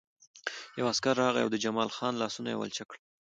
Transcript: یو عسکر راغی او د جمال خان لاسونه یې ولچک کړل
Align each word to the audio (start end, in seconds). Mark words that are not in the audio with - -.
یو 0.79 0.85
عسکر 0.91 1.15
راغی 1.23 1.41
او 1.43 1.49
د 1.53 1.57
جمال 1.63 1.89
خان 1.95 2.13
لاسونه 2.21 2.49
یې 2.49 2.57
ولچک 2.59 2.87
کړل 2.89 3.01